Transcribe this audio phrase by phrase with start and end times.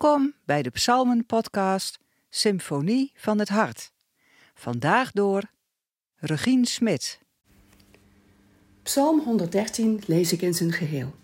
[0.00, 1.98] Welkom bij de Psalmen-podcast
[2.30, 3.92] Symfonie van het Hart.
[4.54, 5.42] Vandaag door
[6.16, 7.20] Regine Smit.
[8.82, 11.14] Psalm 113 lees ik in zijn geheel.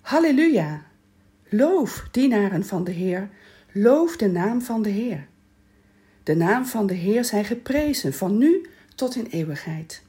[0.00, 0.86] Halleluja!
[1.48, 3.30] Loof, dienaren van de Heer,
[3.72, 5.28] loof de naam van de Heer.
[6.22, 10.02] De naam van de Heer zij geprezen, van nu tot in eeuwigheid.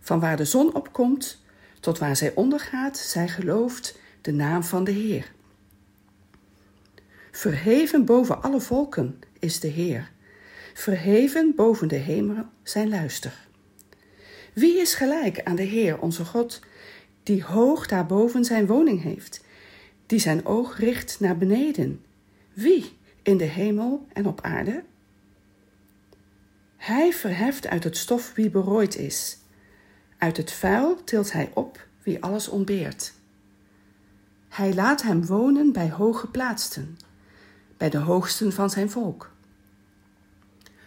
[0.00, 1.42] Van waar de zon opkomt
[1.80, 5.38] tot waar zij ondergaat, zij gelooft de naam van de Heer.
[7.30, 10.10] Verheven boven alle volken is de Heer.
[10.74, 13.48] Verheven boven de hemel zijn luister.
[14.52, 16.60] Wie is gelijk aan de Heer, onze God,
[17.22, 19.44] die hoog daarboven zijn woning heeft,
[20.06, 22.04] die zijn oog richt naar beneden?
[22.52, 24.82] Wie in de hemel en op aarde?
[26.76, 29.38] Hij verheft uit het stof wie berooid is.
[30.18, 33.12] Uit het vuil tilt hij op wie alles ontbeert.
[34.48, 36.96] Hij laat hem wonen bij hooggeplaatsten
[37.80, 39.30] bij de hoogsten van zijn volk.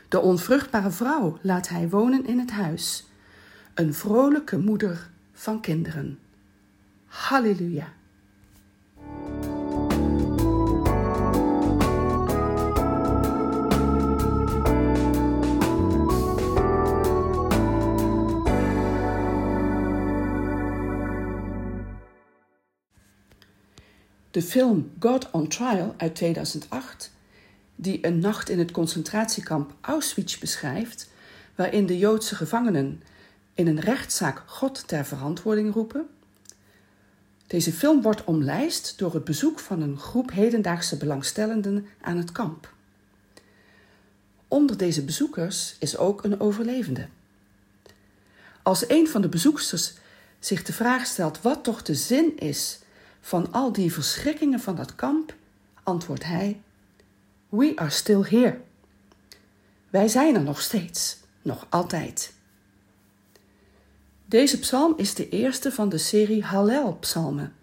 [0.08, 3.08] De onvruchtbare vrouw laat hij wonen in het huis,
[3.74, 6.20] een vrolijke moeder van kinderen.
[7.06, 7.94] Halleluja.
[24.34, 27.12] De film God on Trial uit 2008,
[27.76, 31.10] die een nacht in het concentratiekamp Auschwitz beschrijft,
[31.56, 33.04] waarin de Joodse gevangenen
[33.54, 36.08] in een rechtszaak God ter verantwoording roepen.
[37.48, 42.74] Deze film wordt omlijst door het bezoek van een groep hedendaagse belangstellenden aan het kamp.
[44.48, 47.08] Onder deze bezoekers is ook een overlevende.
[48.62, 49.94] Als een van de bezoeksters
[50.40, 52.82] zich de vraag stelt wat toch de zin is
[53.26, 55.36] van al die verschrikkingen van dat kamp,
[55.84, 56.62] antwoordt hij:
[57.50, 58.60] We are still here.
[59.90, 62.34] Wij zijn er nog steeds, nog altijd.
[64.26, 67.56] Deze psalm is de eerste van de serie Hallel-psalmen,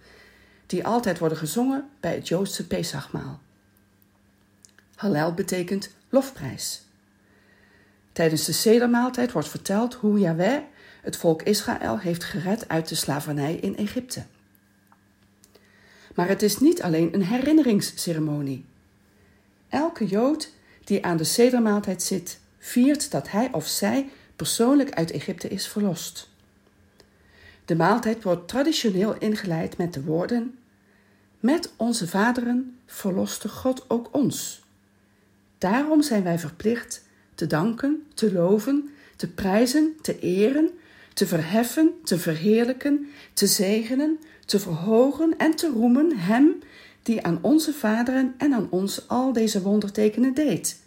[0.66, 3.40] die altijd worden gezongen bij het Joodse Pesachmaal.
[4.94, 6.82] Hallel betekent lofprijs.
[8.12, 10.62] Tijdens de sedermaaltijd wordt verteld hoe Yahweh
[11.02, 14.24] het volk Israël heeft gered uit de slavernij in Egypte.
[16.14, 18.64] Maar het is niet alleen een herinneringsceremonie.
[19.68, 20.52] Elke Jood
[20.84, 26.28] die aan de sedermaaltijd zit, viert dat hij of zij persoonlijk uit Egypte is verlost.
[27.64, 30.58] De maaltijd wordt traditioneel ingeleid met de woorden:
[31.40, 34.62] Met onze vaderen verloste God ook ons.
[35.58, 37.04] Daarom zijn wij verplicht
[37.34, 40.70] te danken, te loven, te prijzen, te eren,
[41.14, 46.58] te verheffen, te verheerlijken, te zegenen, te verhogen en te roemen Hem
[47.02, 50.78] die aan onze vaderen en aan ons al deze wondertekenen deed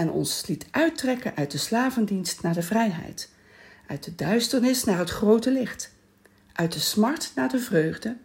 [0.00, 3.30] en ons liet uittrekken uit de slavendienst naar de vrijheid,
[3.86, 5.94] uit de duisternis naar het grote licht,
[6.52, 8.16] uit de smart naar de vreugde,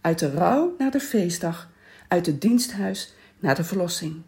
[0.00, 1.70] uit de rouw naar de feestdag,
[2.08, 4.22] uit het diensthuis naar de verlossing.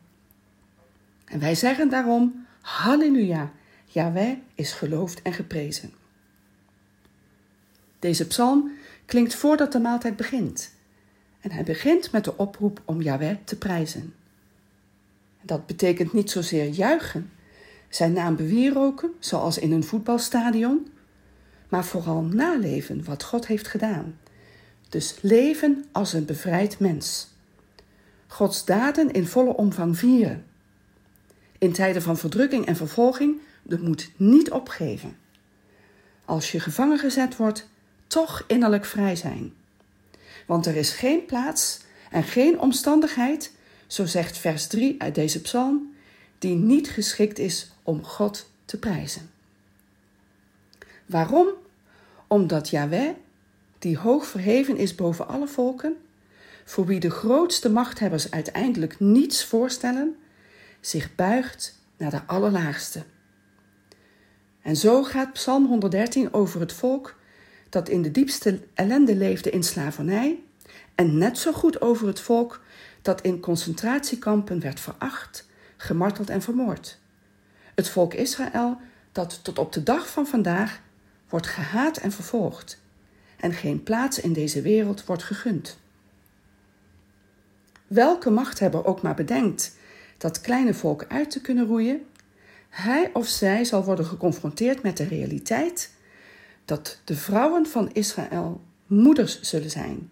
[1.25, 3.53] En wij zeggen daarom: Halleluja,
[3.85, 5.93] Yahweh is geloofd en geprezen.
[7.99, 8.71] Deze psalm
[9.07, 10.71] klinkt voordat de maaltijd begint.
[11.41, 14.15] En hij begint met de oproep om Yahweh te prijzen.
[15.43, 17.31] Dat betekent niet zozeer juichen,
[17.89, 20.89] zijn naam bewieroken, zoals in een voetbalstadion,
[21.69, 24.19] maar vooral naleven wat God heeft gedaan.
[24.89, 27.29] Dus leven als een bevrijd mens.
[28.27, 30.45] Gods daden in volle omvang vieren.
[31.59, 35.17] In tijden van verdrukking en vervolging de moed niet opgeven.
[36.25, 37.69] Als je gevangen gezet wordt,
[38.09, 39.53] toch innerlijk vrij zijn.
[40.47, 41.81] Want er is geen plaats
[42.11, 43.53] en geen omstandigheid,
[43.87, 45.95] zo zegt vers 3 uit deze psalm,
[46.39, 49.31] die niet geschikt is om God te prijzen.
[51.07, 51.49] Waarom?
[52.27, 53.11] Omdat Yahweh,
[53.79, 55.97] die hoog verheven is boven alle volken,
[56.65, 60.17] voor wie de grootste machthebbers uiteindelijk niets voorstellen,
[60.81, 63.03] zich buigt naar de allerlaagste.
[64.63, 67.17] En zo gaat Psalm 113 over het volk
[67.69, 70.43] dat in de diepste ellende leefde in slavernij,
[70.95, 72.63] en net zo goed over het volk
[73.03, 76.99] dat in concentratiekampen werd veracht, gemarteld en vermoord.
[77.75, 78.77] Het volk Israël
[79.13, 80.81] dat tot op de dag van vandaag
[81.29, 82.81] wordt gehaat en vervolgd
[83.37, 85.79] en geen plaats in deze wereld wordt gegund.
[87.87, 89.77] Welke machthebber ook maar bedenkt
[90.19, 92.07] dat kleine volk uit te kunnen roeien,
[92.69, 95.93] hij of zij zal worden geconfronteerd met de realiteit
[96.69, 100.11] dat de vrouwen van Israël moeders zullen zijn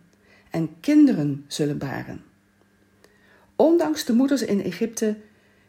[0.50, 2.24] en kinderen zullen baren.
[3.56, 5.16] ondanks de moeders in Egypte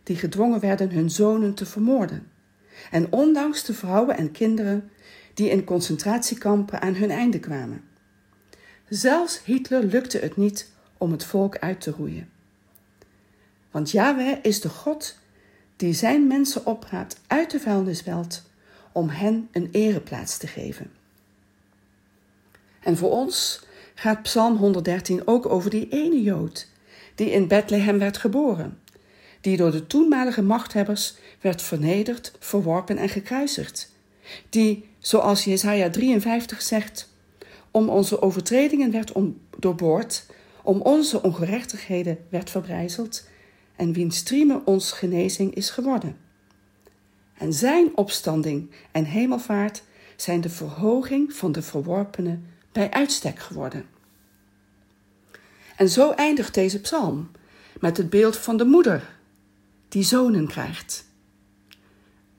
[0.03, 2.27] die gedwongen werden hun zonen te vermoorden,
[2.91, 4.89] en ondanks de vrouwen en kinderen
[5.33, 7.83] die in concentratiekampen aan hun einde kwamen.
[8.89, 12.29] Zelfs Hitler lukte het niet om het volk uit te roeien.
[13.71, 15.17] Want Yahweh is de God
[15.75, 18.46] die zijn mensen opraapt uit de vuilnisbelt
[18.97, 20.91] om hen een ereplaats te geven.
[22.79, 23.61] En voor ons
[23.95, 26.67] gaat Psalm 113 ook over die ene Jood
[27.15, 28.79] die in Bethlehem werd geboren,
[29.41, 33.91] die door de toenmalige machthebbers werd vernederd, verworpen en gekruisigd,
[34.49, 37.09] die, zoals Jesaja 53 zegt,
[37.71, 39.11] om onze overtredingen werd
[39.57, 40.25] doorboord,
[40.63, 43.27] om onze ongerechtigheden werd verbrijzeld
[43.75, 46.26] en wiens striemen ons genezing is geworden.
[47.37, 49.83] En zijn opstanding en hemelvaart
[50.15, 53.85] zijn de verhoging van de verworpenen bij uitstek geworden.
[55.75, 57.31] En zo eindigt deze psalm
[57.79, 59.15] met het beeld van de moeder
[59.87, 61.05] die zonen krijgt.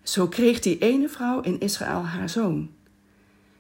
[0.03, 2.71] Zo kreeg die ene vrouw in Israël haar zoon.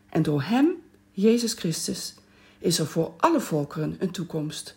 [0.08, 0.70] En door hem,
[1.11, 2.14] Jezus Christus,
[2.58, 4.76] is er voor alle volkeren een toekomst.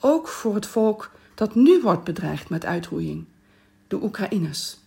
[0.00, 3.24] Ook voor het volk dat nu wordt bedreigd met uitroeiing,
[3.88, 4.78] de Oekraïners.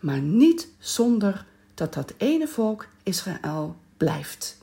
[0.00, 4.58] Maar niet zonder dat dat ene volk Israël blijft.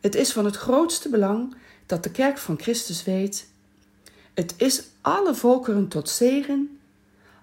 [0.00, 3.48] Het is van het grootste belang dat de kerk van Christus weet:
[4.34, 6.78] het is alle volkeren tot zegen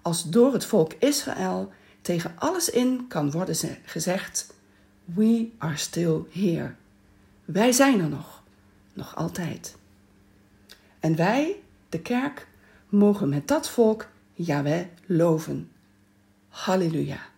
[0.02, 1.72] als door het volk Israël
[2.02, 3.56] tegen alles in kan worden
[3.86, 4.54] gezegd:
[5.04, 6.74] We are still here.
[7.46, 8.44] Wij zijn er nog,
[8.94, 9.76] nog altijd.
[11.00, 11.56] En wij,
[11.90, 12.48] de kerk,
[12.90, 15.72] mogen met dat volk Yahweh loven.
[16.54, 17.33] Halleluja.